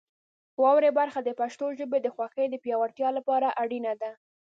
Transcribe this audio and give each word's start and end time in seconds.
واورئ 0.61 0.91
برخه 0.99 1.19
د 1.23 1.29
پښتو 1.39 1.65
ژبې 1.79 1.99
د 2.01 2.07
خوښۍ 2.15 2.45
د 2.49 2.55
پیاوړتیا 2.63 3.09
لپاره 3.17 3.47
اړینه 3.61 3.93
ده. 4.01 4.11